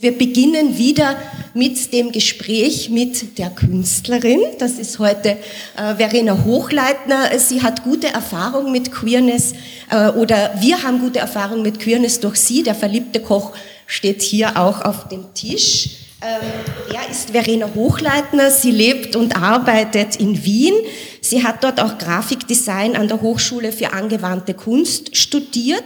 [0.00, 1.16] Wir beginnen wieder
[1.54, 4.38] mit dem Gespräch mit der Künstlerin.
[4.60, 5.30] Das ist heute
[5.76, 7.36] äh, Verena Hochleitner.
[7.40, 9.54] Sie hat gute Erfahrung mit Queerness
[9.90, 12.62] äh, oder wir haben gute Erfahrung mit Queerness durch sie.
[12.62, 13.54] Der verliebte Koch
[13.88, 15.88] steht hier auch auf dem Tisch.
[16.22, 18.52] Ähm, er ist Verena Hochleitner.
[18.52, 20.74] Sie lebt und arbeitet in Wien.
[21.20, 25.82] Sie hat dort auch Grafikdesign an der Hochschule für angewandte Kunst studiert.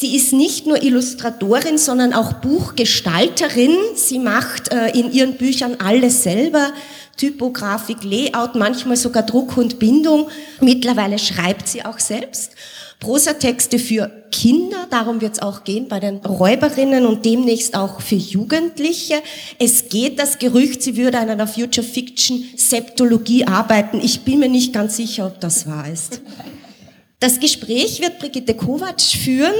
[0.00, 3.74] Sie ist nicht nur Illustratorin, sondern auch Buchgestalterin.
[3.96, 6.70] Sie macht äh, in ihren Büchern alles selber.
[7.16, 10.28] Typografik, Layout, manchmal sogar Druck und Bindung.
[10.60, 12.52] Mittlerweile schreibt sie auch selbst.
[13.00, 18.14] Prosatexte für Kinder, darum wird es auch gehen bei den Räuberinnen und demnächst auch für
[18.14, 19.20] Jugendliche.
[19.58, 24.00] Es geht das Gerücht, sie würde an einer Future Fiction Septologie arbeiten.
[24.00, 26.20] Ich bin mir nicht ganz sicher, ob das wahr ist.
[27.20, 29.54] Das Gespräch wird Brigitte Kovac führen.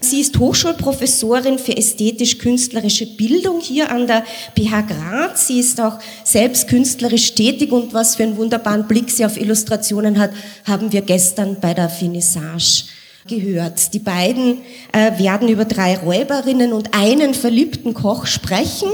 [0.00, 4.24] Sie ist Hochschulprofessorin für ästhetisch-künstlerische Bildung hier an der
[4.56, 5.46] PH Graz.
[5.48, 10.18] Sie ist auch selbst künstlerisch tätig und was für einen wunderbaren Blick sie auf Illustrationen
[10.18, 10.30] hat,
[10.64, 12.84] haben wir gestern bei der Finissage
[13.28, 13.92] gehört.
[13.92, 18.88] Die beiden äh, werden über drei Räuberinnen und einen verliebten Koch sprechen.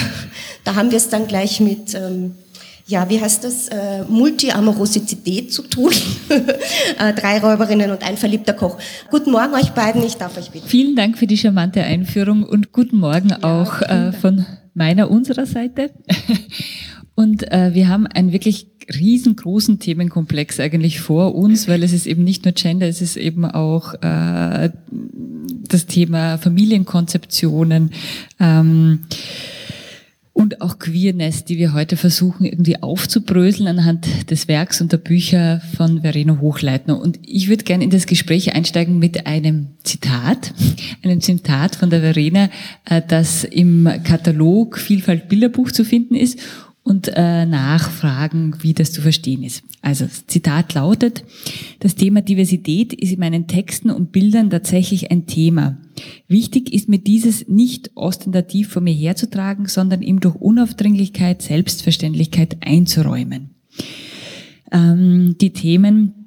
[0.64, 2.34] da haben wir es dann gleich mit ähm,
[2.86, 5.92] ja, wie heißt das, äh, Multi-Amorosität zu tun.
[6.98, 8.78] äh, drei Räuberinnen und ein verliebter Koch.
[9.10, 10.66] Guten Morgen euch beiden, ich darf euch bitten.
[10.66, 15.46] Vielen Dank für die charmante Einführung und guten Morgen ja, auch äh, von meiner, unserer
[15.46, 15.90] Seite.
[17.14, 22.24] und äh, wir haben einen wirklich riesengroßen Themenkomplex eigentlich vor uns, weil es ist eben
[22.24, 24.70] nicht nur Gender, es ist eben auch äh,
[25.68, 27.92] das Thema Familienkonzeptionen.
[28.40, 29.00] Ähm,
[30.32, 35.60] und auch Queerness, die wir heute versuchen irgendwie aufzubröseln anhand des Werks und der Bücher
[35.76, 36.98] von Verena Hochleitner.
[36.98, 40.54] Und ich würde gerne in das Gespräch einsteigen mit einem Zitat,
[41.02, 42.48] einem Zitat von der Verena,
[42.86, 46.38] äh, das im Katalog Vielfalt Bilderbuch zu finden ist
[46.84, 49.62] und äh, nachfragen, wie das zu verstehen ist.
[49.82, 51.24] Also Zitat lautet,
[51.78, 55.78] das Thema Diversität ist in meinen Texten und Bildern tatsächlich ein Thema.
[56.26, 63.50] Wichtig ist mir dieses nicht ostentativ vor mir herzutragen, sondern ihm durch Unaufdringlichkeit, Selbstverständlichkeit einzuräumen.
[64.72, 66.21] Ähm, die Themen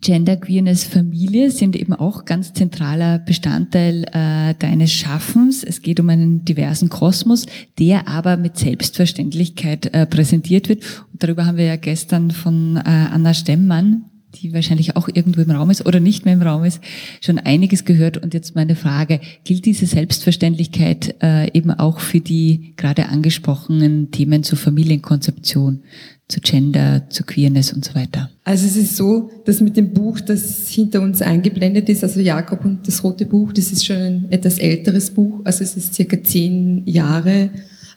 [0.00, 5.64] Gender, Queerness, Familie sind eben auch ganz zentraler Bestandteil äh, deines Schaffens.
[5.64, 7.46] Es geht um einen diversen Kosmos,
[7.78, 10.84] der aber mit Selbstverständlichkeit äh, präsentiert wird.
[11.12, 14.04] Und darüber haben wir ja gestern von äh, Anna Stemmmann,
[14.34, 16.80] die wahrscheinlich auch irgendwo im Raum ist oder nicht mehr im Raum ist,
[17.20, 18.18] schon einiges gehört.
[18.18, 24.42] Und jetzt meine Frage, gilt diese Selbstverständlichkeit äh, eben auch für die gerade angesprochenen Themen
[24.42, 25.82] zur Familienkonzeption,
[26.28, 28.30] zu Gender, zu Queerness und so weiter?
[28.44, 32.64] Also es ist so, dass mit dem Buch, das hinter uns eingeblendet ist, also Jakob
[32.64, 36.22] und das rote Buch, das ist schon ein etwas älteres Buch, also es ist circa
[36.22, 37.50] zehn Jahre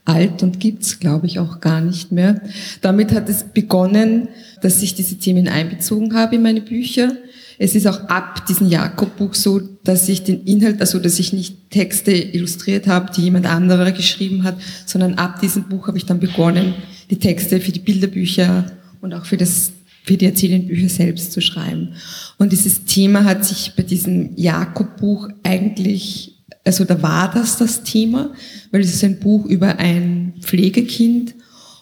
[0.06, 2.42] alt und gibt's, glaube ich, auch gar nicht mehr.
[2.82, 4.28] Damit hat es begonnen,
[4.62, 7.12] dass ich diese Themen einbezogen habe in meine Bücher.
[7.60, 11.70] Es ist auch ab diesem Jakob-Buch so, dass ich den Inhalt, also dass ich nicht
[11.70, 16.20] Texte illustriert habe, die jemand anderer geschrieben hat, sondern ab diesem Buch habe ich dann
[16.20, 16.74] begonnen,
[17.12, 18.66] die Texte für die Bilderbücher
[19.02, 19.74] und auch für das
[20.04, 21.94] für die erzählenden Bücher selbst zu schreiben.
[22.40, 28.34] Und dieses Thema hat sich bei diesem Jakob-Buch eigentlich, also da war das das Thema,
[28.72, 31.36] weil es ist ein Buch über ein Pflegekind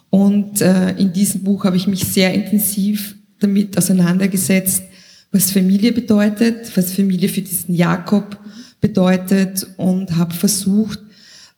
[0.10, 4.84] und äh, in diesem Buch habe ich mich sehr intensiv damit auseinandergesetzt,
[5.32, 8.38] was Familie bedeutet, was Familie für diesen Jakob
[8.82, 11.00] bedeutet und habe versucht,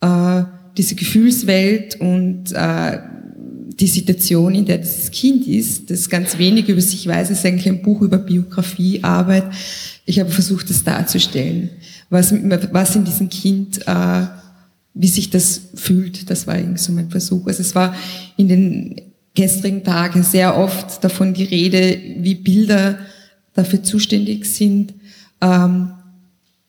[0.01, 0.43] äh,
[0.77, 2.99] diese Gefühlswelt und äh,
[3.79, 7.67] die Situation, in der dieses Kind ist, das ganz wenig über sich weiß, ist eigentlich
[7.67, 9.45] ein Buch über Biografie, Arbeit.
[10.05, 11.69] Ich habe versucht, das darzustellen,
[12.11, 12.33] was,
[12.71, 14.27] was in diesem Kind, äh,
[14.93, 16.29] wie sich das fühlt.
[16.29, 17.47] Das war irgendwie so mein Versuch.
[17.47, 17.95] Also es war
[18.37, 19.01] in den
[19.33, 22.99] gestrigen Tagen sehr oft davon die Rede, wie Bilder
[23.53, 24.93] dafür zuständig sind,
[25.39, 25.91] ähm,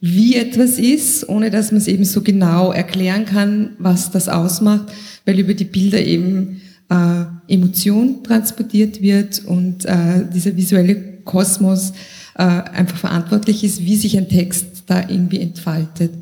[0.01, 4.93] wie etwas ist, ohne dass man es eben so genau erklären kann, was das ausmacht,
[5.25, 10.95] weil über die Bilder eben äh, Emotion transportiert wird und äh, dieser visuelle
[11.25, 11.93] Kosmos
[12.35, 16.13] äh, einfach verantwortlich ist, wie sich ein Text da irgendwie entfaltet.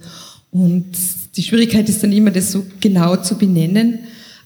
[0.51, 0.87] Und
[1.37, 4.01] die Schwierigkeit ist dann immer, das so genau zu benennen,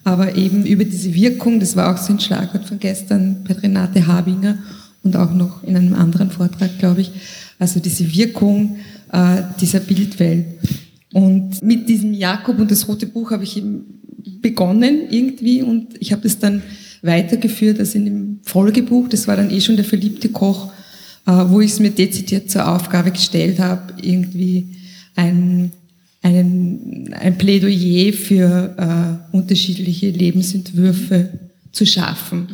[0.04, 4.06] aber eben über diese Wirkung, das war auch so ein Schlagwort von gestern bei Renate
[4.06, 4.58] Habinger
[5.02, 7.10] und auch noch in einem anderen Vortrag, glaube ich,
[7.58, 8.76] also diese Wirkung
[9.12, 10.46] äh, dieser Bildwelt.
[11.12, 13.84] Und mit diesem Jakob und das Rote Buch habe ich eben
[14.42, 16.62] begonnen irgendwie und ich habe das dann
[17.02, 20.72] weitergeführt, also in dem Folgebuch, das war dann eh schon der verliebte Koch,
[21.26, 24.76] wo ich es mir dezidiert zur Aufgabe gestellt habe, irgendwie
[25.16, 25.72] ein,
[26.22, 28.74] einen, ein Plädoyer für
[29.32, 31.30] äh, unterschiedliche Lebensentwürfe
[31.72, 32.48] zu schaffen.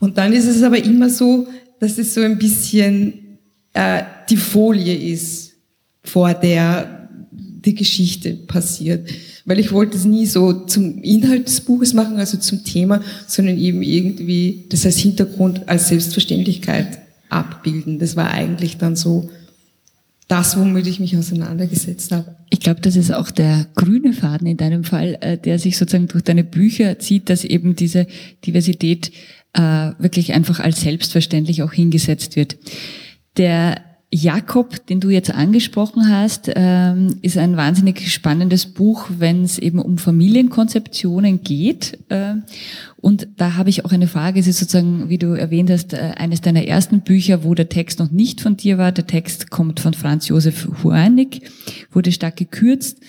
[0.00, 1.46] Und dann ist es aber immer so,
[1.80, 3.38] dass es so ein bisschen
[3.72, 5.52] äh, die Folie ist,
[6.02, 9.08] vor der die Geschichte passiert.
[9.44, 13.58] Weil ich wollte es nie so zum Inhalt des Buches machen, also zum Thema, sondern
[13.58, 16.98] eben irgendwie das als Hintergrund, als Selbstverständlichkeit
[17.28, 17.98] abbilden.
[17.98, 19.30] Das war eigentlich dann so
[20.28, 22.36] das, womit ich mich auseinandergesetzt habe.
[22.50, 26.08] Ich glaube, das ist auch der grüne Faden in deinem Fall, äh, der sich sozusagen
[26.08, 28.06] durch deine Bücher zieht, dass eben diese
[28.46, 29.10] Diversität
[29.54, 32.58] äh, wirklich einfach als selbstverständlich auch hingesetzt wird.
[33.38, 39.58] Der Jakob, den du jetzt angesprochen hast, ähm, ist ein wahnsinnig spannendes Buch, wenn es
[39.58, 41.98] eben um Familienkonzeptionen geht.
[42.08, 42.36] Äh,
[42.96, 44.40] und da habe ich auch eine Frage.
[44.40, 47.98] Es ist sozusagen, wie du erwähnt hast, äh, eines deiner ersten Bücher, wo der Text
[47.98, 48.92] noch nicht von dir war.
[48.92, 51.42] Der Text kommt von Franz Josef Huanig,
[51.92, 53.00] wurde stark gekürzt.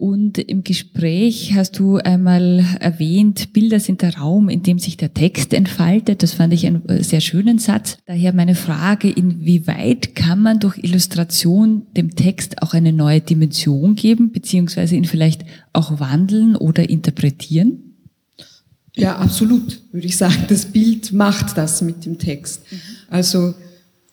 [0.00, 5.12] Und im Gespräch hast du einmal erwähnt, Bilder sind der Raum, in dem sich der
[5.12, 6.22] Text entfaltet.
[6.22, 7.98] Das fand ich einen äh, sehr schönen Satz.
[8.06, 14.32] Daher meine Frage, inwieweit kann man durch Illustration dem Text auch eine neue Dimension geben,
[14.32, 15.44] beziehungsweise ihn vielleicht
[15.74, 17.96] auch wandeln oder interpretieren?
[18.96, 20.44] Ja, absolut, würde ich sagen.
[20.48, 22.62] Das Bild macht das mit dem Text.
[23.10, 23.52] Also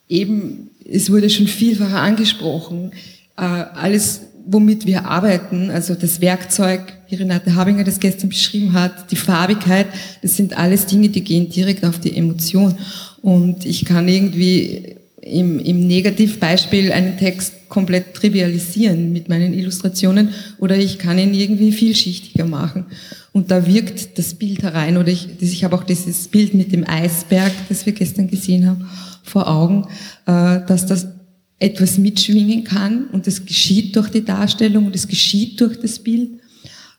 [0.10, 2.92] eben, es wurde schon vielfach angesprochen,
[3.38, 9.12] äh, alles womit wir arbeiten, also das Werkzeug, wie Renate Habinger das gestern beschrieben hat,
[9.12, 9.88] die Farbigkeit,
[10.22, 12.76] das sind alles Dinge, die gehen direkt auf die Emotion.
[13.22, 20.78] Und ich kann irgendwie im, im Negativbeispiel einen Text komplett trivialisieren mit meinen Illustrationen oder
[20.78, 22.86] ich kann ihn irgendwie vielschichtiger machen.
[23.34, 26.88] Und da wirkt das Bild herein oder ich, ich habe auch dieses Bild mit dem
[26.88, 28.90] Eisberg, das wir gestern gesehen haben,
[29.24, 29.86] vor Augen,
[30.26, 31.08] äh, dass das
[31.60, 36.40] etwas mitschwingen kann und das geschieht durch die Darstellung und es geschieht durch das Bild.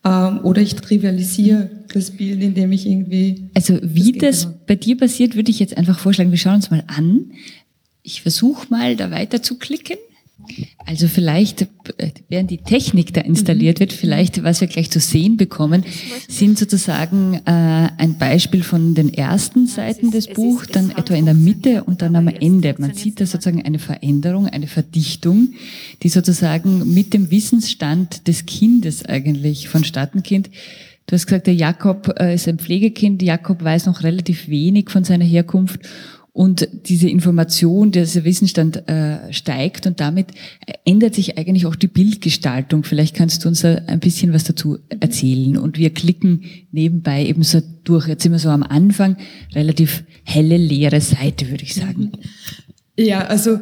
[0.05, 3.51] Ähm, oder ich trivialisiere das Bild, indem ich irgendwie.
[3.55, 6.71] Also wie das, das bei dir passiert, würde ich jetzt einfach vorschlagen, wir schauen uns
[6.71, 7.33] mal an.
[8.03, 9.99] Ich versuche mal da weiter zu klicken.
[10.87, 13.81] Also vielleicht, äh, während die Technik da installiert mhm.
[13.81, 15.85] wird, vielleicht, was wir gleich zu sehen bekommen,
[16.29, 21.35] sind sozusagen äh, ein Beispiel von den ersten Seiten des Buchs, dann etwa in der
[21.35, 22.75] Mitte und dann am Ende.
[22.79, 25.55] Man sieht da sozusagen eine Veränderung, eine Verdichtung,
[26.03, 30.50] die sozusagen mit dem Wissensstand des Kindes eigentlich vonstatten geht.
[31.09, 33.23] Du hast gesagt, der Jakob äh, ist ein Pflegekind.
[33.23, 35.81] Jakob weiß noch relativ wenig von seiner Herkunft
[36.38, 40.29] und diese Information, dieser Wissensstand äh, steigt und damit
[40.85, 42.85] ändert sich eigentlich auch die Bildgestaltung.
[42.85, 45.56] Vielleicht kannst du uns ein bisschen was dazu erzählen.
[45.56, 48.06] Und wir klicken nebenbei eben so durch.
[48.06, 49.17] Jetzt sind wir so am Anfang,
[49.52, 52.12] relativ helle, leere Seite, würde ich sagen.
[52.96, 53.58] Ja, also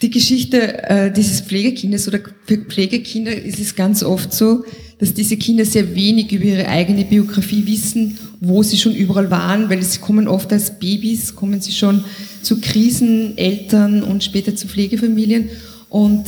[0.00, 4.64] die Geschichte äh, dieses Pflegekindes oder für Pflegekinder ist es ganz oft so,
[4.98, 9.70] dass diese Kinder sehr wenig über ihre eigene Biografie wissen, wo sie schon überall waren,
[9.70, 12.04] weil sie kommen oft als Babys, kommen sie schon
[12.42, 15.50] zu Kriseneltern und später zu Pflegefamilien.
[15.88, 16.24] Und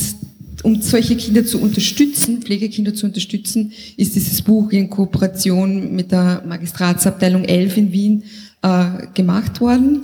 [0.63, 6.43] um solche Kinder zu unterstützen, Pflegekinder zu unterstützen, ist dieses Buch in Kooperation mit der
[6.47, 8.23] Magistratsabteilung 11 in Wien
[8.63, 10.03] äh, gemacht worden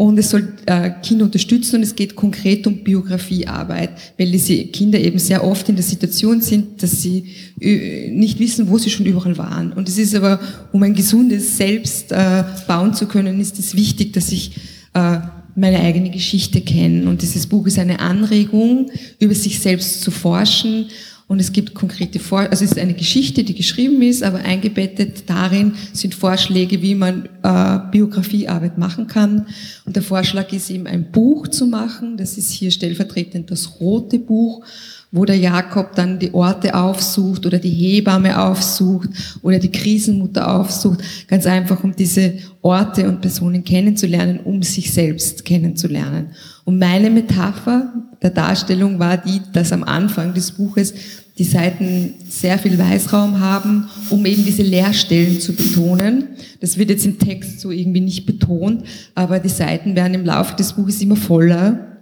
[0.00, 4.98] und es soll äh, Kinder unterstützen und es geht konkret um Biografiearbeit, weil diese Kinder
[4.98, 7.26] eben sehr oft in der Situation sind, dass sie
[7.60, 9.74] äh, nicht wissen, wo sie schon überall waren.
[9.74, 10.40] Und es ist aber,
[10.72, 14.52] um ein gesundes Selbst äh, bauen zu können, ist es wichtig, dass ich
[14.94, 15.18] äh,
[15.54, 17.06] meine eigene Geschichte kenne.
[17.06, 20.86] Und dieses Buch ist eine Anregung, über sich selbst zu forschen
[21.30, 25.30] und es gibt konkrete Vor also es ist eine Geschichte, die geschrieben ist, aber eingebettet
[25.30, 29.46] darin sind Vorschläge, wie man äh, Biografiearbeit machen kann.
[29.84, 32.16] Und der Vorschlag ist eben ein Buch zu machen.
[32.16, 34.64] Das ist hier stellvertretend das rote Buch,
[35.12, 39.10] wo der Jakob dann die Orte aufsucht oder die Hebamme aufsucht
[39.42, 40.98] oder die Krisenmutter aufsucht.
[41.28, 46.30] Ganz einfach, um diese Orte und Personen kennenzulernen, um sich selbst kennenzulernen.
[46.70, 50.94] Und meine Metapher der Darstellung war die, dass am Anfang des Buches
[51.36, 56.28] die Seiten sehr viel Weißraum haben, um eben diese Leerstellen zu betonen.
[56.60, 58.84] Das wird jetzt im Text so irgendwie nicht betont,
[59.16, 61.98] aber die Seiten werden im Laufe des Buches immer voller,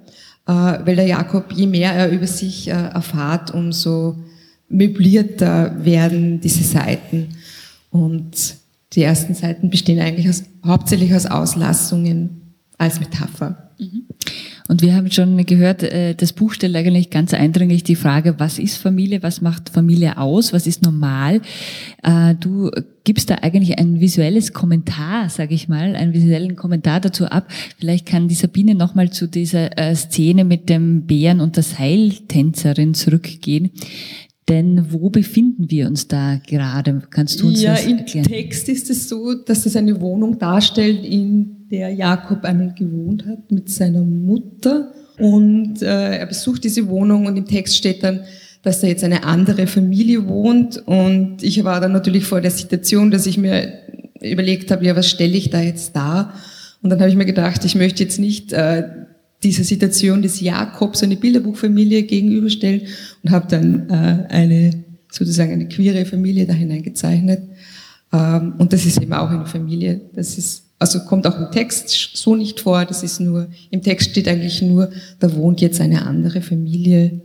[0.46, 4.16] äh, weil der Jakob, je mehr er über sich äh, erfahrt, umso
[4.68, 7.28] möblierter werden diese Seiten.
[7.90, 8.56] Und
[8.92, 13.70] die ersten Seiten bestehen eigentlich aus, hauptsächlich aus Auslassungen als Metapher.
[13.78, 14.04] Mhm.
[14.68, 18.58] Und wir haben schon gehört, äh, das Buch stellt eigentlich ganz eindringlich die Frage, was
[18.58, 21.40] ist Familie, was macht Familie aus, was ist normal.
[22.02, 22.70] Äh, du
[23.02, 27.48] gibst da eigentlich ein visuelles Kommentar, sage ich mal, einen visuellen Kommentar dazu ab.
[27.78, 32.92] Vielleicht kann die Sabine nochmal zu dieser äh, Szene mit dem Bären und der Seiltänzerin
[32.92, 33.70] zurückgehen.
[34.48, 37.02] Denn wo befinden wir uns da gerade?
[37.10, 38.26] Kannst du uns ja, das erklären?
[38.26, 43.26] Im Text ist es so, dass es eine Wohnung darstellt, in der Jakob einmal gewohnt
[43.26, 44.92] hat mit seiner Mutter.
[45.18, 48.20] Und äh, er besucht diese Wohnung und im Text steht dann,
[48.62, 50.82] dass da jetzt eine andere Familie wohnt.
[50.86, 53.72] Und ich war dann natürlich vor der Situation, dass ich mir
[54.20, 56.34] überlegt habe, ja, was stelle ich da jetzt dar?
[56.82, 58.84] Und dann habe ich mir gedacht, ich möchte jetzt nicht äh,
[59.42, 62.82] dieser Situation des Jakobs eine Bilderbuchfamilie gegenüberstellen
[63.22, 67.42] und habe dann äh, eine sozusagen eine queere Familie da hineingezeichnet.
[68.12, 70.00] Ähm, und das ist eben auch eine Familie.
[70.14, 72.84] Das ist also kommt auch im Text so nicht vor.
[72.84, 77.20] Das ist nur im Text steht eigentlich nur, da wohnt jetzt eine andere Familie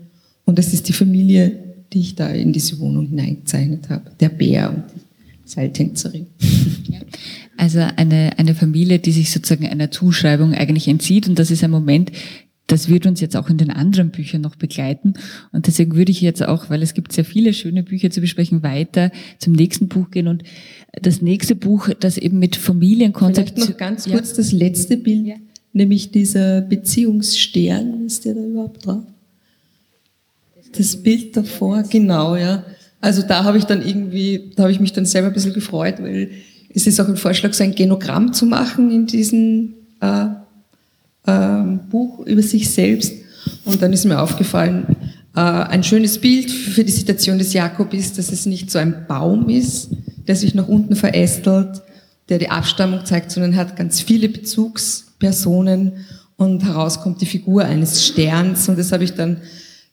[0.45, 1.59] und das ist die Familie,
[1.93, 4.11] die ich da in diese Wohnung hineingezeichnet habe.
[4.19, 6.27] Der Bär und die Seiltänzerin.
[7.55, 11.27] Also eine, eine Familie, die sich sozusagen einer Zuschreibung eigentlich entzieht.
[11.27, 12.11] Und das ist ein Moment,
[12.67, 15.13] das wird uns jetzt auch in den anderen Büchern noch begleiten.
[15.51, 18.63] Und deswegen würde ich jetzt auch, weil es gibt sehr viele schöne Bücher zu besprechen,
[18.63, 20.27] weiter zum nächsten Buch gehen.
[20.27, 20.43] Und
[21.01, 23.51] das nächste Buch, das eben mit Familienkonzept...
[23.51, 24.37] Vielleicht noch ganz kurz ja.
[24.37, 25.35] das letzte Bild, ja.
[25.73, 28.05] nämlich dieser Beziehungsstern.
[28.05, 29.03] Ist der da überhaupt drauf?
[30.75, 32.65] Das Bild davor, genau, ja.
[33.01, 35.95] Also da habe ich dann irgendwie, da habe ich mich dann selber ein bisschen gefreut,
[35.99, 36.31] weil
[36.73, 40.27] es ist auch ein Vorschlag, so ein Genogramm zu machen in diesem äh,
[41.25, 43.13] äh, Buch über sich selbst.
[43.65, 44.95] Und dann ist mir aufgefallen,
[45.35, 49.05] äh, ein schönes Bild für die Situation des Jakob ist, dass es nicht so ein
[49.07, 49.89] Baum ist,
[50.27, 51.81] der sich nach unten verästelt,
[52.29, 55.93] der die Abstammung zeigt, sondern hat ganz viele Bezugspersonen
[56.37, 58.69] und heraus kommt die Figur eines Sterns.
[58.69, 59.37] Und das habe ich dann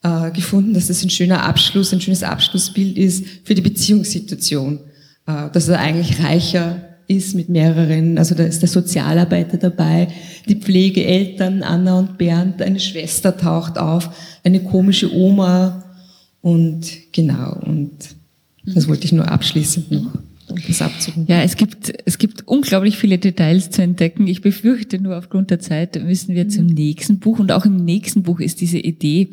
[0.03, 4.79] äh, gefunden, dass das ein schöner Abschluss, ein schönes Abschlussbild ist für die Beziehungssituation.
[5.27, 6.77] Äh, dass er eigentlich reicher
[7.11, 10.07] ist mit mehreren, also da ist der Sozialarbeiter dabei,
[10.47, 14.09] die Pflegeeltern Anna und Bernd, eine Schwester taucht auf,
[14.43, 15.83] eine komische Oma
[16.41, 17.91] und genau, und
[18.65, 20.11] das wollte ich nur abschließend noch
[20.81, 21.25] abzurunden.
[21.27, 24.27] Ja, es gibt, es gibt unglaublich viele Details zu entdecken.
[24.27, 27.39] Ich befürchte nur aufgrund der Zeit müssen wir zum nächsten Buch.
[27.39, 29.29] Und auch im nächsten Buch ist diese Idee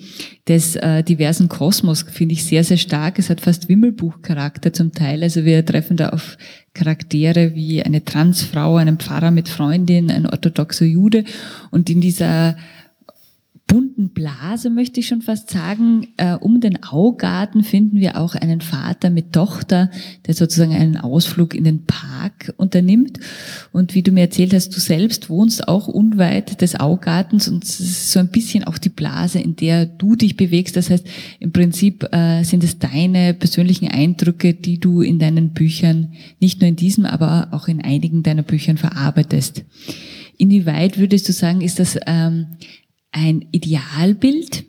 [0.47, 3.19] des äh, diversen Kosmos, finde ich, sehr, sehr stark.
[3.19, 5.23] Es hat fast Wimmelbuchcharakter zum Teil.
[5.23, 6.39] Also wir treffen da auf
[6.75, 11.25] Charaktere wie eine Transfrau, einen Pfarrer mit Freundin, ein orthodoxer Jude.
[11.71, 12.57] Und in dieser
[13.69, 16.09] bunten Blase, möchte ich schon fast sagen.
[16.17, 19.91] Äh, um den Augarten finden wir auch einen Vater mit Tochter,
[20.27, 23.21] der sozusagen einen Ausflug in den Park unternimmt.
[23.71, 27.79] Und wie du mir erzählt hast, du selbst wohnst auch unweit des Augartens und es
[27.79, 30.75] ist so ein bisschen auch die Blase, in der du dich bewegst.
[30.75, 31.07] Das heißt,
[31.39, 36.69] im Prinzip äh, sind es deine persönlichen Eindrücke, die du in deinen Büchern, nicht nur
[36.69, 39.65] in diesem, aber auch in einigen deiner Büchern verarbeitest.
[40.39, 42.47] Inwieweit würdest du sagen, ist das ähm,
[43.13, 44.65] ein Idealbild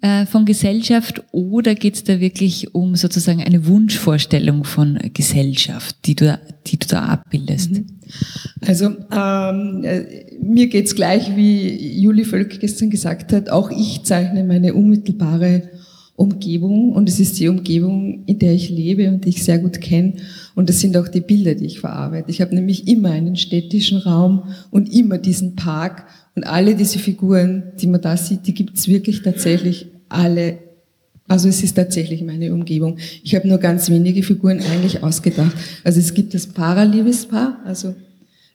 [0.00, 6.14] äh, von Gesellschaft oder geht es da wirklich um sozusagen eine Wunschvorstellung von Gesellschaft, die
[6.14, 7.72] du, die du da abbildest?
[7.72, 7.86] Mhm.
[8.66, 10.04] Also ähm, äh,
[10.42, 15.70] mir geht's gleich, wie Juli Völk gestern gesagt hat, auch ich zeichne meine unmittelbare
[16.16, 19.80] Umgebung und es ist die Umgebung, in der ich lebe und die ich sehr gut
[19.80, 20.14] kenne
[20.54, 22.30] und das sind auch die Bilder, die ich verarbeite.
[22.30, 26.06] Ich habe nämlich immer einen städtischen Raum und immer diesen Park
[26.36, 30.58] und alle diese Figuren, die man da sieht, die gibt's wirklich tatsächlich alle.
[31.26, 32.98] Also es ist tatsächlich meine Umgebung.
[33.22, 35.56] Ich habe nur ganz wenige Figuren eigentlich ausgedacht.
[35.82, 37.94] Also es gibt das Paraliebespaar, also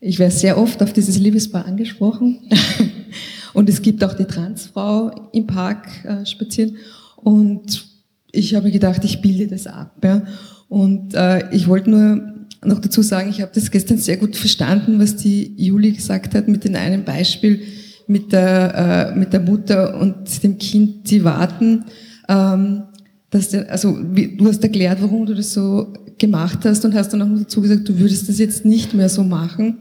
[0.01, 2.39] ich werde sehr oft auf dieses Liebespaar angesprochen.
[3.53, 6.77] Und es gibt auch die Transfrau im Park äh, spazieren.
[7.18, 7.86] Und
[8.32, 9.96] ich habe gedacht, ich bilde das ab.
[10.03, 10.24] Ja.
[10.69, 12.33] Und äh, ich wollte nur
[12.63, 16.47] noch dazu sagen, ich habe das gestern sehr gut verstanden, was die Juli gesagt hat
[16.47, 17.61] mit dem einen Beispiel
[18.09, 21.85] mit der, äh, mit der Mutter und dem Kind, die warten.
[22.27, 22.83] Ähm,
[23.29, 27.13] dass der, also wie, du hast erklärt, warum du das so gemacht hast und hast
[27.13, 29.77] dann auch dazu gesagt, du würdest das jetzt nicht mehr so machen.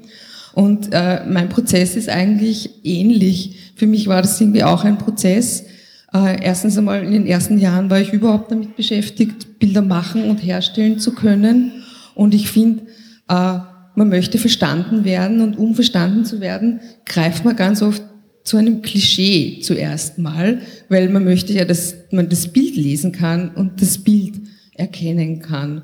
[0.53, 3.73] Und äh, mein Prozess ist eigentlich ähnlich.
[3.77, 5.65] Für mich war das irgendwie auch ein Prozess.
[6.13, 10.39] Äh, erstens einmal in den ersten Jahren war ich überhaupt damit beschäftigt, Bilder machen und
[10.39, 11.73] herstellen zu können.
[12.15, 12.85] Und ich finde,
[13.29, 13.59] äh,
[13.95, 18.03] man möchte verstanden werden und um verstanden zu werden, greift man ganz oft
[18.45, 23.51] zu einem Klischee zuerst mal, weil man möchte ja, dass man das Bild lesen kann
[23.51, 24.41] und das Bild
[24.75, 25.83] erkennen kann.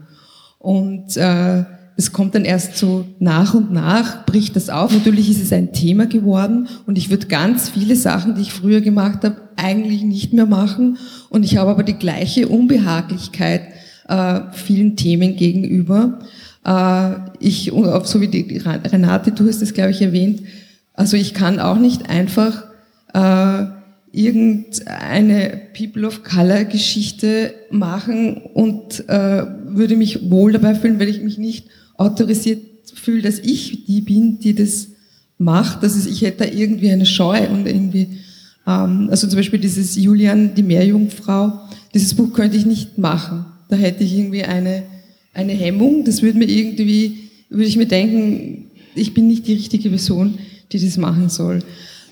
[0.58, 1.64] Und äh,
[1.96, 4.92] es kommt dann erst so nach und nach, bricht das auf.
[4.92, 8.80] Natürlich ist es ein Thema geworden und ich würde ganz viele Sachen, die ich früher
[8.80, 10.98] gemacht habe, eigentlich nicht mehr machen.
[11.30, 13.62] Und ich habe aber die gleiche Unbehaglichkeit
[14.08, 16.18] äh, vielen Themen gegenüber.
[16.64, 17.72] Äh, ich,
[18.04, 20.42] so wie die Renate, du hast es, glaube ich, erwähnt,
[20.94, 22.64] also ich kann auch nicht einfach
[23.12, 23.66] äh,
[24.12, 31.20] irgendeine People of Color Geschichte machen und äh, würde mich wohl dabei fühlen, weil ich
[31.20, 32.62] mich nicht autorisiert
[32.94, 34.88] fühle, dass ich die bin, die das
[35.38, 35.82] macht.
[35.82, 38.08] Also ich hätte da irgendwie eine Scheu und irgendwie,
[38.66, 41.60] ähm, also zum Beispiel dieses Julian, die Meerjungfrau,
[41.92, 43.44] dieses Buch könnte ich nicht machen.
[43.68, 44.84] Da hätte ich irgendwie eine,
[45.32, 46.04] eine Hemmung.
[46.04, 50.38] Das würde mir irgendwie, würde ich mir denken, ich bin nicht die richtige Person,
[50.72, 51.60] die das machen soll.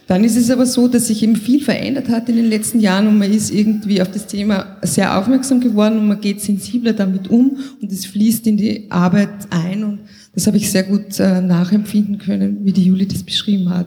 [0.06, 3.06] Dann ist es aber so, dass sich eben viel verändert hat in den letzten Jahren
[3.06, 7.28] und man ist irgendwie auf das Thema sehr aufmerksam geworden und man geht sensibler damit
[7.28, 10.00] um und es fließt in die Arbeit ein und
[10.34, 13.86] das habe ich sehr gut äh, nachempfinden können, wie die Juli das beschrieben hat.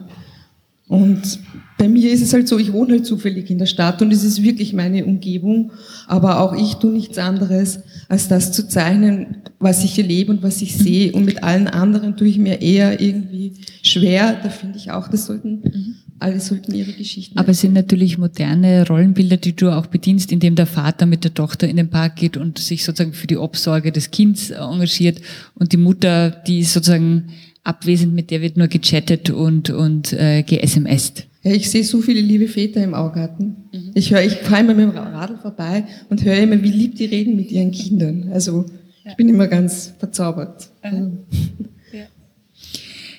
[0.88, 1.40] Und
[1.78, 4.24] bei mir ist es halt so, ich wohne halt zufällig in der Stadt und es
[4.24, 5.72] ist wirklich meine Umgebung,
[6.08, 10.62] aber auch ich tue nichts anderes, als das zu zeichnen, was ich erlebe und was
[10.62, 11.12] ich sehe.
[11.12, 14.40] Und mit allen anderen tue ich mir eher irgendwie schwer.
[14.42, 17.38] Da finde ich auch, das sollten mhm alle sollten ihre Geschichten.
[17.38, 21.34] Aber es sind natürlich moderne Rollenbilder, die du auch bedienst, indem der Vater mit der
[21.34, 25.20] Tochter in den Park geht und sich sozusagen für die Obsorge des Kindes engagiert
[25.56, 27.30] und die Mutter, die ist sozusagen
[27.64, 31.28] abwesend, mit der wird nur gechattet und, und äh, ge-SMSt.
[31.44, 33.56] Ja, ich sehe so viele liebe Väter im Augarten.
[33.72, 33.92] Mhm.
[33.94, 37.06] Ich höre, ich fahre immer mit dem Radl vorbei und höre immer, wie lieb die
[37.06, 38.30] reden mit ihren Kindern.
[38.32, 38.66] Also
[39.08, 40.70] ich bin immer ganz verzaubert.
[40.84, 41.20] Mhm.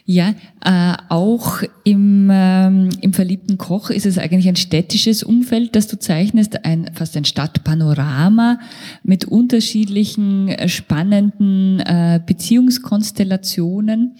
[0.09, 0.35] Ja,
[0.65, 5.99] äh, auch im, ähm, im verliebten Koch ist es eigentlich ein städtisches Umfeld, das du
[5.99, 8.61] zeichnest, ein, fast ein Stadtpanorama
[9.03, 14.15] mit unterschiedlichen äh, spannenden äh, Beziehungskonstellationen.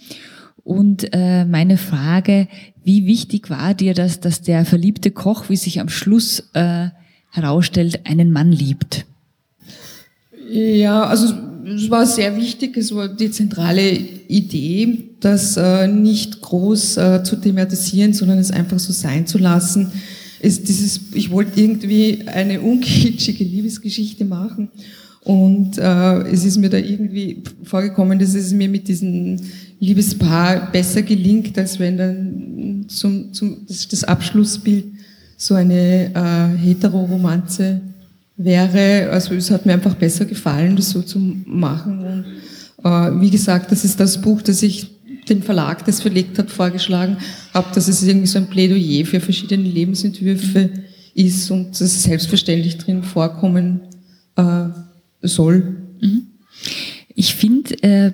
[0.65, 2.49] Und äh, meine Frage,
[2.83, 6.89] wie wichtig war dir das, dass der verliebte Koch, wie sich am Schluss äh,
[7.31, 9.05] herausstellt, einen Mann liebt?
[10.49, 11.33] Ja, also
[11.75, 13.91] es war sehr wichtig, es war die zentrale
[14.27, 19.91] Idee, das äh, nicht groß äh, zu thematisieren, sondern es einfach so sein zu lassen.
[20.39, 24.69] Es, dieses, ich wollte irgendwie eine unkitschige Liebesgeschichte machen
[25.21, 29.37] und äh, es ist mir da irgendwie vorgekommen, dass es mir mit diesem
[29.79, 34.85] Liebespaar besser gelingt, als wenn dann zum, zum, das, das Abschlussbild
[35.35, 37.81] so eine äh, Heteroromanze
[38.37, 41.99] wäre, also es hat mir einfach besser gefallen, das so zu machen.
[41.99, 42.25] Und,
[42.85, 44.95] äh, wie gesagt, das ist das Buch, das ich
[45.27, 47.17] dem Verlag, das verlegt hat, vorgeschlagen
[47.53, 50.69] habe, dass es irgendwie so ein Plädoyer für verschiedene Lebensentwürfe
[51.13, 53.81] ist und dass es selbstverständlich drin vorkommen
[54.35, 54.67] äh,
[55.21, 55.75] soll.
[55.99, 56.27] Mhm.
[57.13, 58.11] Ich finde äh,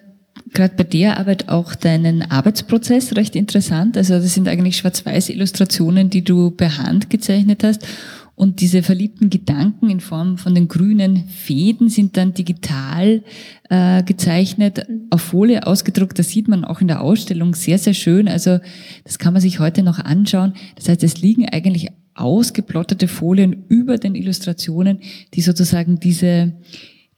[0.54, 3.98] gerade bei der Arbeit auch deinen Arbeitsprozess recht interessant.
[3.98, 7.86] Also das sind eigentlich schwarz-weiß Illustrationen, die du per Hand gezeichnet hast.
[8.36, 13.24] Und diese verliebten Gedanken in Form von den grünen Fäden sind dann digital
[13.70, 16.18] äh, gezeichnet, auf Folie ausgedruckt.
[16.18, 18.28] Das sieht man auch in der Ausstellung sehr, sehr schön.
[18.28, 18.60] Also
[19.04, 20.54] das kann man sich heute noch anschauen.
[20.76, 25.00] Das heißt, es liegen eigentlich ausgeplottete Folien über den Illustrationen,
[25.34, 26.54] die sozusagen diese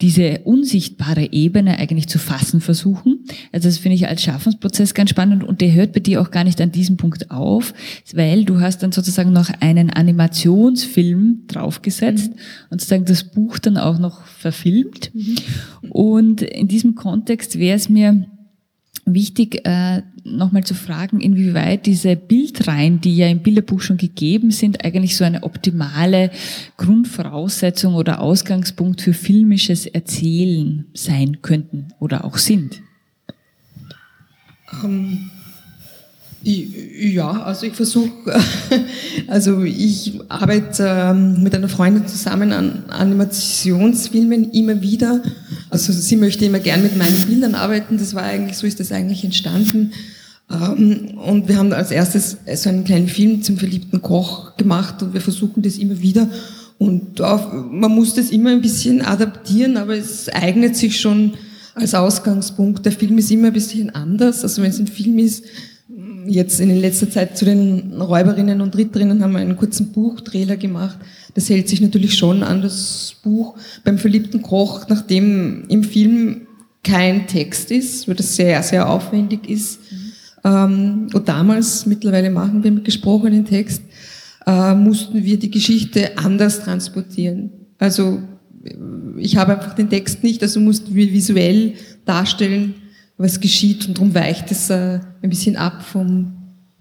[0.02, 3.26] diese unsichtbare Ebene eigentlich zu fassen versuchen.
[3.52, 6.44] Also das finde ich als Schaffensprozess ganz spannend und der hört bei dir auch gar
[6.44, 7.74] nicht an diesem Punkt auf,
[8.14, 12.40] weil du hast dann sozusagen noch einen Animationsfilm draufgesetzt mhm.
[12.72, 15.12] und sozusagen das Buch dann auch noch verfilmt.
[15.14, 15.38] Mhm.
[15.90, 18.26] Und in diesem Kontext wäre es mir
[19.06, 24.84] wichtig, äh, nochmal zu fragen, inwieweit diese Bildreihen, die ja im Bilderbuch schon gegeben sind,
[24.84, 26.32] eigentlich so eine optimale
[26.78, 32.82] Grundvoraussetzung oder Ausgangspunkt für filmisches Erzählen sein könnten oder auch sind.
[34.84, 35.30] Um
[36.48, 38.12] ja, also ich versuche,
[39.28, 45.24] also ich arbeite ähm, mit einer Freundin zusammen an Animationsfilmen immer wieder.
[45.72, 47.98] Also sie möchte immer gern mit meinen Bildern arbeiten.
[47.98, 49.94] Das war eigentlich, so ist das eigentlich entstanden.
[50.52, 55.16] Ähm, und wir haben als erstes so einen kleinen Film zum verliebten Koch gemacht und
[55.16, 56.30] wir versuchen das immer wieder.
[56.78, 61.34] Und man muss das immer ein bisschen adaptieren, aber es eignet sich schon
[61.74, 62.86] als Ausgangspunkt.
[62.86, 64.44] Der Film ist immer ein bisschen anders.
[64.44, 65.44] Also wenn es ein Film ist,
[66.28, 70.98] jetzt in letzter Zeit zu den Räuberinnen und Ritterinnen haben wir einen kurzen Buchtrailer gemacht.
[71.34, 73.56] Das hält sich natürlich schon an das Buch.
[73.84, 76.48] Beim verliebten Koch, nachdem im Film
[76.84, 79.80] kein Text ist, weil das sehr, sehr aufwendig ist,
[80.46, 83.82] ähm, und damals, mittlerweile machen wir mit gesprochenen Text,
[84.46, 87.50] äh, mussten wir die Geschichte anders transportieren.
[87.80, 88.20] Also
[89.18, 91.74] ich habe einfach den Text nicht, also mussten wir visuell
[92.06, 92.76] darstellen,
[93.18, 96.34] was geschieht und darum weicht es äh, ein bisschen ab vom,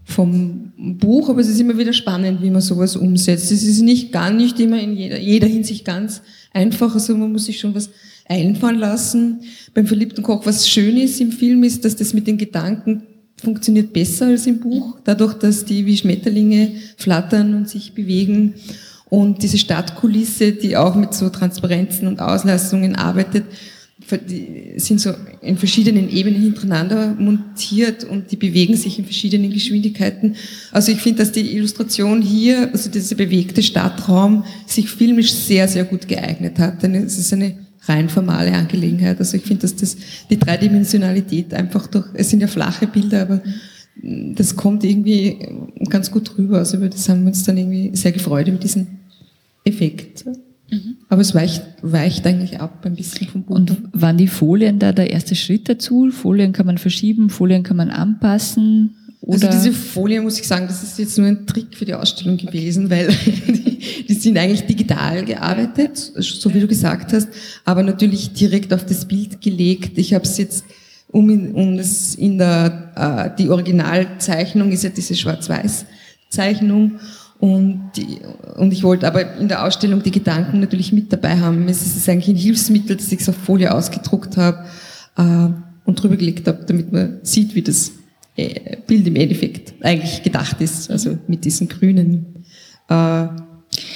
[0.04, 3.52] vom Buch, aber es ist immer wieder spannend, wie man sowas umsetzt.
[3.52, 7.46] Es ist nicht gar nicht immer in jeder, jeder Hinsicht ganz einfach, also man muss
[7.46, 7.90] sich schon was
[8.26, 9.40] einfallen lassen.
[9.74, 13.04] Beim verliebten Koch, was schön ist im Film, ist, dass das mit den Gedanken
[13.42, 18.54] funktioniert besser als im Buch, dadurch, dass die wie Schmetterlinge flattern und sich bewegen.
[19.10, 23.44] Und diese Stadtkulisse, die auch mit so Transparenzen und Auslassungen arbeitet,
[24.12, 30.36] die sind so in verschiedenen Ebenen hintereinander montiert und die bewegen sich in verschiedenen Geschwindigkeiten.
[30.72, 35.84] Also ich finde, dass die Illustration hier, also dieser bewegte Stadtraum, sich filmisch sehr, sehr
[35.84, 36.82] gut geeignet hat.
[36.82, 39.18] Denn es ist eine rein formale Angelegenheit.
[39.18, 39.96] Also ich finde, dass das
[40.30, 43.42] die Dreidimensionalität einfach durch, es sind ja flache Bilder, aber
[44.02, 45.38] das kommt irgendwie
[45.88, 46.58] ganz gut rüber.
[46.58, 48.98] Also das haben wir uns dann irgendwie sehr gefreut über diesen
[49.64, 50.24] Effekt.
[50.74, 50.96] Mhm.
[51.08, 53.60] Aber es weicht, weicht eigentlich ab ein bisschen vom Boden.
[53.60, 56.10] Und waren die Folien da der erste Schritt dazu?
[56.10, 58.96] Folien kann man verschieben, Folien kann man anpassen?
[59.26, 59.48] Also Oder?
[59.52, 62.36] Also diese Folien, muss ich sagen, das ist jetzt nur ein Trick für die Ausstellung
[62.36, 63.06] gewesen, okay.
[63.08, 63.08] weil
[63.54, 67.28] die, die, sind eigentlich digital gearbeitet, so wie du gesagt hast,
[67.64, 69.96] aber natürlich direkt auf das Bild gelegt.
[69.98, 70.64] Ich habe es jetzt,
[71.08, 76.98] um, in, um das in der, äh, die Originalzeichnung ist ja diese Schwarz-Weiß-Zeichnung
[77.44, 77.90] und,
[78.56, 81.68] und ich wollte aber in der Ausstellung die Gedanken natürlich mit dabei haben.
[81.68, 84.64] Es ist eigentlich ein Hilfsmittel, das ich auf Folie ausgedruckt habe
[85.18, 85.50] äh,
[85.84, 87.92] und drüber gelegt habe, damit man sieht, wie das
[88.36, 90.90] äh, Bild im Endeffekt eigentlich gedacht ist.
[90.90, 92.46] Also mit diesen grünen
[92.88, 93.26] äh,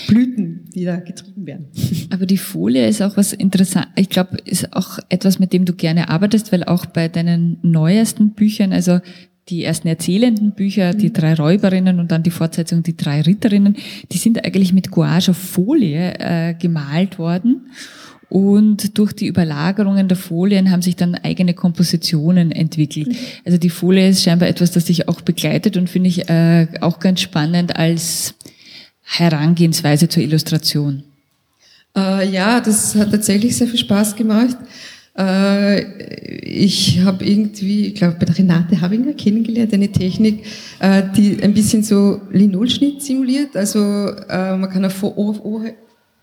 [0.09, 1.69] Blüten, die da getrieben werden.
[2.11, 3.87] Aber die Folie ist auch was interessant.
[3.97, 8.33] Ich glaube, ist auch etwas, mit dem du gerne arbeitest, weil auch bei deinen neuesten
[8.33, 9.01] Büchern, also
[9.49, 11.13] die ersten erzählenden Bücher, die mhm.
[11.15, 13.77] drei Räuberinnen und dann die Fortsetzung die drei Ritterinnen,
[14.13, 17.71] die sind eigentlich mit Gouache auf Folie äh, gemalt worden.
[18.31, 23.09] Und durch die Überlagerungen der Folien haben sich dann eigene Kompositionen entwickelt.
[23.09, 23.17] Mhm.
[23.47, 26.99] Also die Folie ist scheinbar etwas, das sich auch begleitet und finde ich äh, auch
[26.99, 28.35] ganz spannend als
[29.03, 31.05] Herangehensweise zur Illustration.
[31.97, 34.59] Äh, ja, das hat tatsächlich sehr viel Spaß gemacht.
[35.19, 35.85] Äh,
[36.43, 40.45] ich habe irgendwie, ich glaube, bei der Renate Habinger kennengelernt, eine Technik,
[40.79, 43.57] äh, die ein bisschen so Linolschnitt simuliert.
[43.57, 45.03] Also äh, man kann auf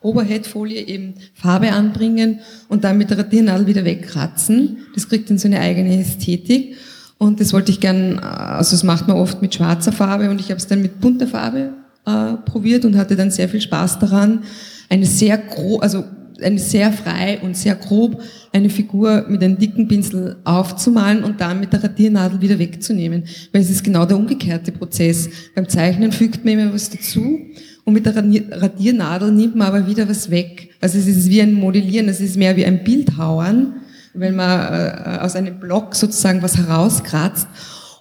[0.01, 4.77] Overhead-Folie eben Farbe anbringen und dann mit der Radiernadel wieder wegkratzen.
[4.93, 6.77] Das kriegt dann so eine eigene Ästhetik.
[7.17, 10.49] Und das wollte ich gern, also das macht man oft mit schwarzer Farbe und ich
[10.51, 11.71] habe es dann mit bunter Farbe
[12.05, 14.43] äh, probiert und hatte dann sehr viel Spaß daran,
[14.89, 16.03] eine sehr gro also
[16.41, 18.21] eine sehr frei und sehr grob
[18.51, 23.23] eine Figur mit einem dicken Pinsel aufzumalen und dann mit der Radiernadel wieder wegzunehmen.
[23.51, 25.29] Weil es ist genau der umgekehrte Prozess.
[25.53, 27.39] Beim Zeichnen fügt man immer was dazu
[27.83, 30.69] und mit der Radiernadel nimmt man aber wieder was weg.
[30.81, 33.81] Also es ist wie ein Modellieren, es ist mehr wie ein Bildhauern,
[34.13, 37.47] wenn man äh, aus einem Block sozusagen was herauskratzt.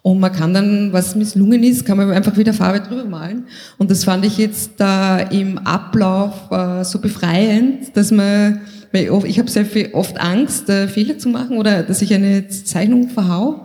[0.07, 3.47] Und man kann dann, was misslungen ist, kann man einfach wieder Farbe drüber malen.
[3.79, 8.61] Und das fand ich jetzt äh, im Ablauf äh, so befreiend, dass man,
[8.93, 13.09] ich habe sehr viel, oft Angst, äh, Fehler zu machen oder dass ich eine Zeichnung
[13.09, 13.65] verhau.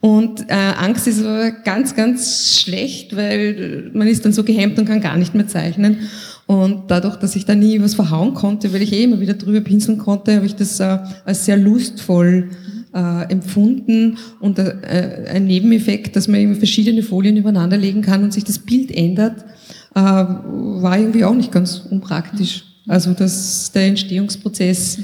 [0.00, 4.86] Und äh, Angst ist aber ganz, ganz schlecht, weil man ist dann so gehemmt und
[4.86, 6.08] kann gar nicht mehr zeichnen.
[6.46, 9.60] Und dadurch, dass ich da nie was verhauen konnte, weil ich eh immer wieder drüber
[9.60, 12.48] pinseln konnte, habe ich das äh, als sehr lustvoll
[12.94, 18.32] äh, empfunden und äh, ein Nebeneffekt, dass man eben verschiedene Folien übereinander legen kann und
[18.32, 19.44] sich das Bild ändert,
[19.94, 22.64] äh, war irgendwie auch nicht ganz unpraktisch.
[22.86, 25.00] Also dass der Entstehungsprozess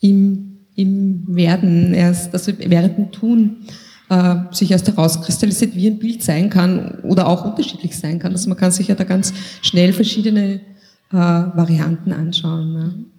[0.00, 3.56] im, im Werden erst, also während dem Tun
[4.08, 8.32] äh, sich erst herauskristallisiert, wie ein Bild sein kann oder auch unterschiedlich sein kann.
[8.32, 10.60] Also man kann sich ja da ganz schnell verschiedene
[11.10, 12.74] äh, Varianten anschauen.
[12.74, 13.15] Ja.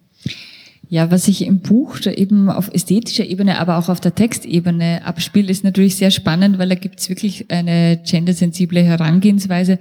[0.90, 5.50] Ja, was sich im Buch eben auf ästhetischer Ebene, aber auch auf der Textebene abspielt,
[5.50, 9.80] ist natürlich sehr spannend, weil da gibt es wirklich eine gendersensible Herangehensweise.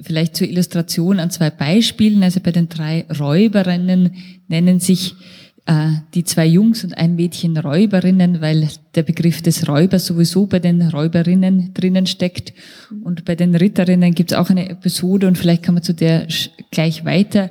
[0.00, 2.24] Vielleicht zur Illustration an zwei Beispielen.
[2.24, 4.16] Also bei den drei Räuberinnen
[4.48, 5.14] nennen sich
[5.66, 10.58] äh, die zwei Jungs und ein Mädchen Räuberinnen, weil der Begriff des Räubers sowieso bei
[10.58, 12.52] den Räuberinnen drinnen steckt.
[13.04, 16.26] Und bei den Ritterinnen gibt es auch eine Episode und vielleicht kann man zu der
[16.72, 17.50] gleich weiter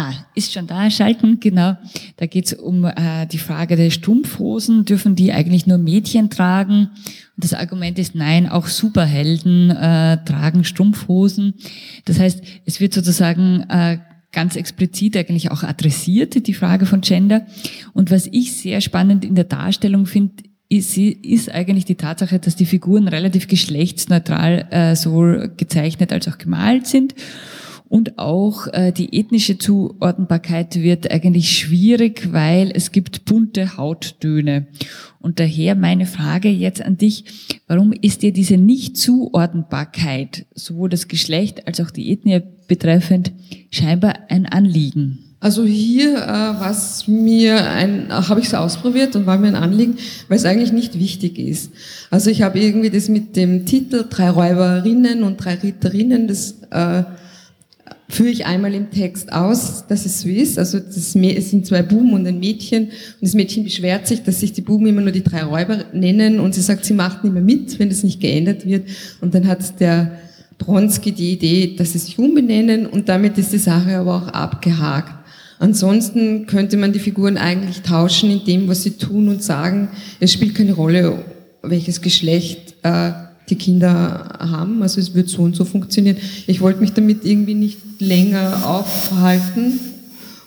[0.00, 1.76] Ah, ist schon da, schalten, genau.
[2.18, 4.84] Da geht es um äh, die Frage der Strumpfhosen.
[4.84, 6.90] Dürfen die eigentlich nur Mädchen tragen?
[7.34, 11.54] Und das Argument ist, nein, auch Superhelden äh, tragen Strumpfhosen.
[12.04, 13.98] Das heißt, es wird sozusagen äh,
[14.30, 17.44] ganz explizit eigentlich auch adressiert, die Frage von Gender.
[17.92, 22.54] Und was ich sehr spannend in der Darstellung finde, ist, ist eigentlich die Tatsache, dass
[22.54, 27.16] die Figuren relativ geschlechtsneutral äh, sowohl gezeichnet als auch gemalt sind.
[27.88, 34.66] Und auch äh, die ethnische Zuordnbarkeit wird eigentlich schwierig, weil es gibt bunte Hauttöne.
[35.20, 37.24] Und daher meine Frage jetzt an dich,
[37.66, 43.32] warum ist dir diese Nicht-Zuordnbarkeit, sowohl das Geschlecht als auch die Ethnie betreffend,
[43.70, 45.20] scheinbar ein Anliegen?
[45.40, 49.96] Also hier äh, was mir ein, habe ich es ausprobiert und war mir ein Anliegen,
[50.26, 51.72] weil es eigentlich nicht wichtig ist.
[52.10, 57.04] Also ich habe irgendwie das mit dem Titel drei Räuberinnen und drei Ritterinnen, das äh,
[58.10, 60.58] führe ich einmal im Text aus, dass es so ist.
[60.58, 62.92] Also das, es sind zwei Buben und ein Mädchen und
[63.22, 66.54] das Mädchen beschwert sich, dass sich die Buben immer nur die drei Räuber nennen und
[66.54, 68.88] sie sagt, sie macht nicht mehr mit, wenn das nicht geändert wird.
[69.20, 70.18] Und dann hat der
[70.56, 75.14] Bronski die Idee, dass sie sich umbenennen und damit ist die Sache aber auch abgehakt.
[75.60, 79.88] Ansonsten könnte man die Figuren eigentlich tauschen in dem, was sie tun und sagen.
[80.20, 81.24] Es spielt keine Rolle,
[81.62, 83.10] welches Geschlecht äh,
[83.50, 84.82] die Kinder haben.
[84.82, 86.16] Also es wird so und so funktionieren.
[86.46, 89.80] Ich wollte mich damit irgendwie nicht länger aufhalten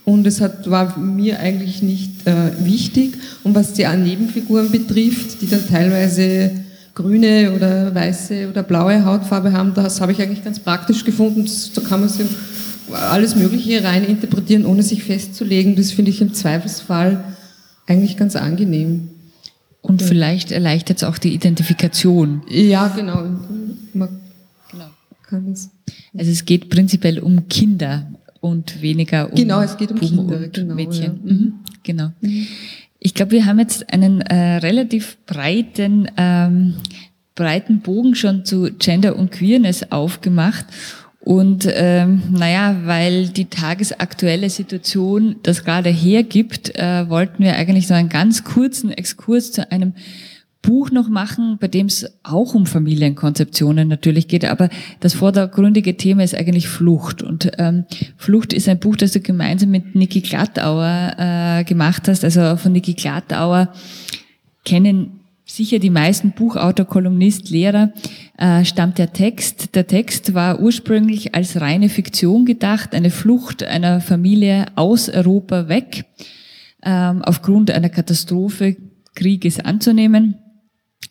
[0.03, 3.17] und es hat, war mir eigentlich nicht äh, wichtig.
[3.43, 6.51] Und was die Nebenfiguren betrifft, die dann teilweise
[6.93, 11.43] grüne oder weiße oder blaue Hautfarbe haben, das habe ich eigentlich ganz praktisch gefunden.
[11.43, 12.25] Das, da kann man sich
[12.91, 15.75] alles Mögliche rein interpretieren, ohne sich festzulegen.
[15.75, 17.23] Das finde ich im Zweifelsfall
[17.87, 19.09] eigentlich ganz angenehm.
[19.81, 20.07] Und ja.
[20.07, 22.43] vielleicht erleichtert es auch die Identifikation.
[22.47, 23.23] Ja, genau.
[23.93, 24.21] Man
[24.71, 24.85] genau.
[25.23, 25.69] kann es.
[26.17, 28.07] Also es geht prinzipiell um Kinder
[28.41, 31.19] und weniger um Genau, es geht um Buben Kinder und genau, Mädchen.
[31.23, 31.33] Ja.
[31.33, 31.53] Mhm.
[31.83, 32.11] Genau.
[32.21, 32.47] Mhm.
[32.99, 36.75] Ich glaube, wir haben jetzt einen äh, relativ breiten, ähm,
[37.33, 40.65] breiten Bogen schon zu Gender und Queerness aufgemacht.
[41.23, 47.93] Und ähm, naja, weil die tagesaktuelle Situation das gerade hergibt, äh, wollten wir eigentlich so
[47.93, 49.93] einen ganz kurzen Exkurs zu einem
[50.63, 56.23] Buch noch machen, bei dem es auch um Familienkonzeptionen natürlich geht, aber das vordergründige Thema
[56.23, 57.23] ist eigentlich Flucht.
[57.23, 57.85] Und ähm,
[58.17, 62.23] Flucht ist ein Buch, das du gemeinsam mit Niki Glattauer äh, gemacht hast.
[62.23, 63.69] Also von Niki Glattauer
[64.65, 65.20] kennen
[65.55, 67.91] sicher die meisten Buchautor, Kolumnist, Lehrer,
[68.37, 69.75] äh, stammt der Text.
[69.75, 76.05] Der Text war ursprünglich als reine Fiktion gedacht, eine Flucht einer Familie aus Europa weg,
[76.83, 78.77] ähm, aufgrund einer Katastrophe
[79.15, 80.35] Krieges anzunehmen.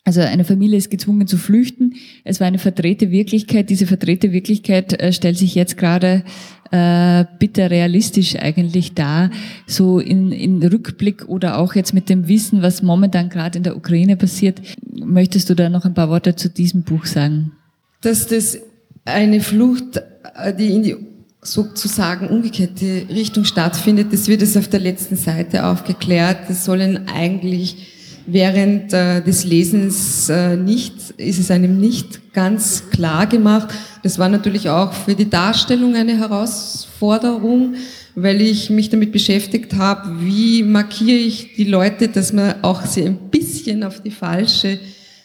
[0.05, 1.95] Also eine Familie ist gezwungen zu flüchten.
[2.25, 3.71] Es war eine verdrehte Wirklichkeit.
[3.71, 6.25] Diese verdrehte Wirklichkeit äh, stellt sich jetzt gerade
[6.71, 9.31] äh, bitter realistisch eigentlich dar,
[9.67, 13.77] so in, in Rückblick oder auch jetzt mit dem Wissen, was momentan gerade in der
[13.77, 14.61] Ukraine passiert.
[14.95, 17.53] Möchtest du da noch ein paar Worte zu diesem Buch sagen?
[18.01, 18.59] Dass das
[19.05, 20.01] eine Flucht,
[20.37, 20.97] äh, die in die
[21.43, 26.49] sozusagen umgekehrte Richtung stattfindet, das wird es auf der letzten Seite aufgeklärt.
[26.49, 28.00] Das sollen eigentlich
[28.33, 33.69] während äh, des Lesens äh, nicht, ist es einem nicht ganz klar gemacht.
[34.03, 37.75] Das war natürlich auch für die Darstellung eine Herausforderung,
[38.15, 43.05] weil ich mich damit beschäftigt habe, wie markiere ich die Leute, dass man auch sie
[43.05, 44.79] ein bisschen auf die falsche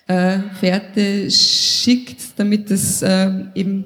[0.08, 3.86] äh, Fährte schickt, damit das äh, eben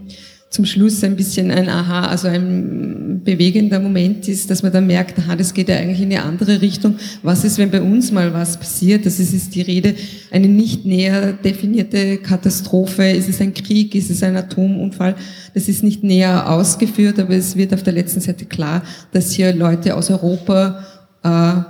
[0.49, 5.19] zum Schluss ein bisschen ein Aha, also ein bewegender Moment ist, dass man dann merkt,
[5.19, 6.95] aha, das geht ja eigentlich in eine andere Richtung.
[7.21, 9.05] Was ist, wenn bei uns mal was passiert?
[9.05, 9.93] Das ist, ist die Rede,
[10.31, 13.12] eine nicht näher definierte Katastrophe.
[13.12, 13.93] Ist es ein Krieg?
[13.93, 15.15] Ist es ein Atomunfall?
[15.53, 18.81] Das ist nicht näher ausgeführt, aber es wird auf der letzten Seite klar,
[19.12, 20.83] dass hier Leute aus Europa
[21.23, 21.62] äh,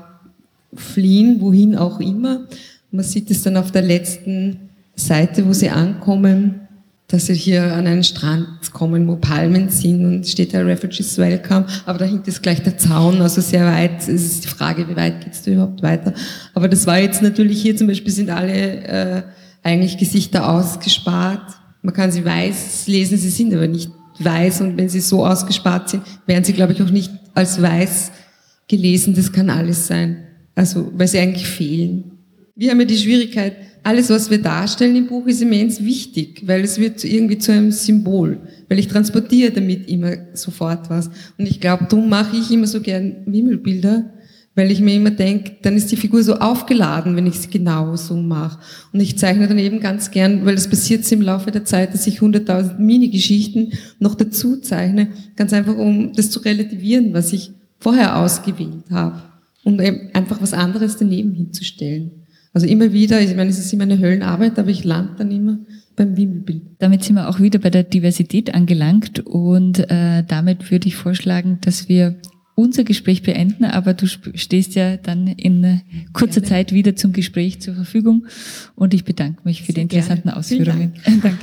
[0.74, 2.48] fliehen, wohin auch immer.
[2.92, 6.62] Man sieht es dann auf der letzten Seite, wo sie ankommen
[7.10, 11.66] dass sie hier an einen Strand kommen, wo Palmen sind und steht da Refugees Welcome,
[11.86, 14.02] aber dahinter ist gleich der Zaun, also sehr weit.
[14.02, 16.14] Es ist die Frage, wie weit geht's da überhaupt weiter?
[16.54, 19.24] Aber das war jetzt natürlich hier zum Beispiel sind alle äh,
[19.64, 21.42] eigentlich Gesichter ausgespart.
[21.82, 25.90] Man kann sie weiß lesen, sie sind aber nicht weiß und wenn sie so ausgespart
[25.90, 28.12] sind, werden sie, glaube ich, auch nicht als weiß
[28.68, 29.16] gelesen.
[29.16, 30.28] Das kann alles sein.
[30.54, 32.19] Also, weil sie eigentlich fehlen.
[32.60, 36.62] Wir haben ja die Schwierigkeit, alles, was wir darstellen im Buch, ist immens wichtig, weil
[36.66, 41.10] es wird irgendwie zu einem Symbol, weil ich transportiere damit immer sofort was.
[41.38, 44.12] Und ich glaube, darum mache ich immer so gern Wimmelbilder,
[44.56, 47.96] weil ich mir immer denke, dann ist die Figur so aufgeladen, wenn ich sie genau
[47.96, 48.60] so mache.
[48.92, 52.08] Und ich zeichne dann eben ganz gern, weil es passiert im Laufe der Zeit, dass
[52.08, 58.18] ich 100.000 Mini-Geschichten noch dazu zeichne, ganz einfach, um das zu relativieren, was ich vorher
[58.18, 59.22] ausgewählt habe.
[59.64, 62.19] Und eben einfach was anderes daneben hinzustellen.
[62.54, 65.60] Also immer wieder, ich meine, es ist immer eine Höllenarbeit, aber ich lande dann immer
[65.96, 66.64] beim Wimmelbild.
[66.80, 71.60] Damit sind wir auch wieder bei der Diversität angelangt und äh, damit würde ich vorschlagen,
[71.62, 72.16] dass wir
[72.56, 75.82] unser Gespräch beenden, aber du stehst ja dann in
[76.12, 76.48] kurzer gerne.
[76.48, 78.28] Zeit wieder zum Gespräch zur Verfügung
[78.76, 80.38] und ich bedanke mich für Sehr die interessanten gerne.
[80.38, 80.94] Ausführungen.
[81.06, 81.38] Danke.